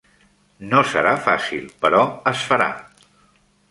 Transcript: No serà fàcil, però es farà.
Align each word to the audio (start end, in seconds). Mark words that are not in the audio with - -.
No 0.71 0.79
serà 0.93 1.13
fàcil, 1.27 1.71
però 1.87 2.03
es 2.35 2.51
farà. 2.53 2.75